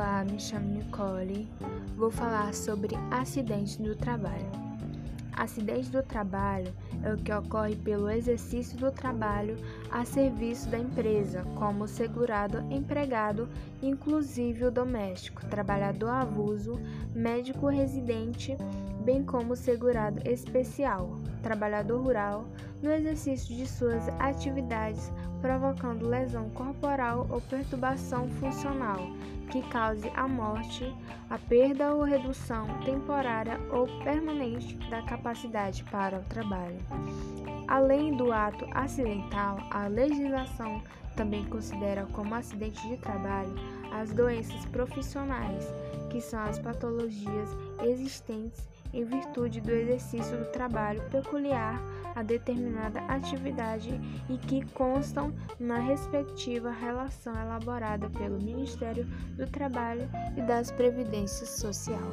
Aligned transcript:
me 0.00 0.40
chamo 0.40 0.66
Nicole. 0.66 1.46
Vou 1.94 2.10
falar 2.10 2.54
sobre 2.54 2.96
acidente 3.10 3.80
do 3.82 3.94
trabalho. 3.94 4.50
Acidente 5.34 5.90
do 5.90 6.02
trabalho 6.02 6.72
é 7.02 7.12
o 7.12 7.18
que 7.18 7.30
ocorre 7.32 7.76
pelo 7.76 8.08
exercício 8.08 8.78
do 8.78 8.90
trabalho 8.90 9.56
a 9.90 10.04
serviço 10.06 10.68
da 10.70 10.78
empresa, 10.78 11.44
como 11.54 11.86
segurado, 11.86 12.64
empregado, 12.70 13.46
inclusive 13.82 14.64
o 14.64 14.70
doméstico, 14.70 15.44
trabalhador 15.46 16.08
avulso, 16.08 16.80
médico 17.14 17.68
residente, 17.68 18.56
bem 19.00 19.24
como 19.24 19.56
segurado 19.56 20.20
especial, 20.28 21.18
trabalhador 21.42 22.00
rural, 22.00 22.44
no 22.82 22.90
exercício 22.90 23.54
de 23.54 23.66
suas 23.66 24.08
atividades, 24.18 25.12
provocando 25.40 26.08
lesão 26.08 26.48
corporal 26.50 27.26
ou 27.30 27.40
perturbação 27.40 28.28
funcional 28.40 28.98
que 29.50 29.62
cause 29.62 30.08
a 30.14 30.28
morte, 30.28 30.94
a 31.28 31.36
perda 31.36 31.92
ou 31.92 32.02
redução 32.02 32.66
temporária 32.84 33.58
ou 33.72 33.86
permanente 34.04 34.76
da 34.88 35.02
capacidade 35.02 35.82
para 35.84 36.18
o 36.18 36.24
trabalho. 36.24 36.78
Além 37.66 38.16
do 38.16 38.32
ato 38.32 38.66
acidental, 38.72 39.58
a 39.70 39.86
legislação 39.88 40.80
também 41.16 41.44
considera 41.44 42.06
como 42.12 42.34
acidente 42.34 42.80
de 42.88 42.96
trabalho 42.96 43.54
as 43.92 44.12
doenças 44.12 44.64
profissionais, 44.66 45.66
que 46.10 46.20
são 46.20 46.40
as 46.40 46.58
patologias 46.58 47.48
existentes 47.82 48.68
em 48.92 49.04
virtude 49.04 49.60
do 49.60 49.70
exercício 49.70 50.36
do 50.36 50.46
trabalho 50.46 51.00
peculiar 51.10 51.80
a 52.14 52.22
determinada 52.22 53.00
atividade 53.02 54.00
e 54.28 54.36
que 54.36 54.64
constam 54.72 55.32
na 55.58 55.78
respectiva 55.78 56.70
relação 56.70 57.32
elaborada 57.40 58.10
pelo 58.10 58.42
Ministério 58.42 59.04
do 59.36 59.46
Trabalho 59.46 60.08
e 60.36 60.42
das 60.42 60.70
Previdência 60.72 61.46
Social. 61.46 62.10